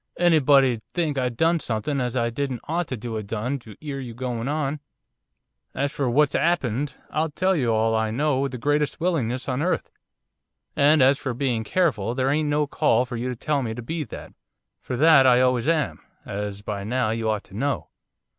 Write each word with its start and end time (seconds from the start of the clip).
Anybody'd 0.17 0.81
think 0.81 1.19
I'd 1.19 1.37
done 1.37 1.59
something 1.59 2.01
as 2.01 2.15
I 2.17 2.31
didn't 2.31 2.61
ought 2.67 2.87
to 2.87 3.17
'a' 3.17 3.21
done 3.21 3.59
to 3.59 3.75
'ear 3.81 3.99
you 3.99 4.15
going 4.15 4.47
on. 4.47 4.79
As 5.75 5.91
for 5.91 6.09
what's 6.09 6.33
'appened, 6.33 6.95
I'll 7.11 7.29
tell 7.29 7.55
you 7.55 7.71
all 7.71 7.93
I 7.93 8.09
know 8.09 8.39
with 8.39 8.51
the 8.51 8.57
greatest 8.57 8.99
willingness 8.99 9.47
on 9.47 9.61
earth. 9.61 9.91
And 10.75 11.03
as 11.03 11.19
for 11.19 11.35
bein' 11.35 11.63
careful, 11.63 12.15
there 12.15 12.31
ain't 12.31 12.49
no 12.49 12.65
call 12.65 13.05
for 13.05 13.15
you 13.15 13.29
to 13.29 13.35
tell 13.35 13.61
me 13.61 13.75
to 13.75 13.83
be 13.83 14.03
that, 14.05 14.33
for 14.81 14.97
that 14.97 15.27
I 15.27 15.39
always 15.41 15.67
am, 15.67 15.99
as 16.25 16.63
by 16.63 16.83
now 16.83 17.11
you 17.11 17.29
ought 17.29 17.43
to 17.43 17.53
know. 17.55 17.89